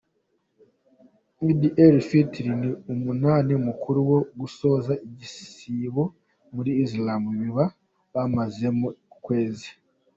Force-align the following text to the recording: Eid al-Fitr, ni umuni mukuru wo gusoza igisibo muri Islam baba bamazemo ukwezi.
Eid 1.47 1.61
al-Fitr, 1.87 2.45
ni 2.59 2.69
umuni 2.93 3.53
mukuru 3.67 3.99
wo 4.09 4.19
gusoza 4.39 4.93
igisibo 5.07 6.03
muri 6.53 6.71
Islam 6.85 7.23
baba 7.55 7.65
bamazemo 8.13 8.87
ukwezi. 9.13 9.69